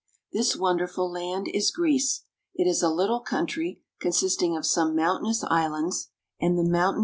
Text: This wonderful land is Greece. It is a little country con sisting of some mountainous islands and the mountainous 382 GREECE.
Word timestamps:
This 0.33 0.55
wonderful 0.55 1.11
land 1.11 1.47
is 1.47 1.69
Greece. 1.69 2.23
It 2.55 2.67
is 2.67 2.81
a 2.81 2.89
little 2.89 3.19
country 3.19 3.83
con 4.01 4.11
sisting 4.13 4.57
of 4.57 4.65
some 4.65 4.95
mountainous 4.95 5.43
islands 5.43 6.09
and 6.39 6.57
the 6.57 6.63
mountainous 6.63 6.69
382 6.71 6.93
GREECE. 6.93 6.97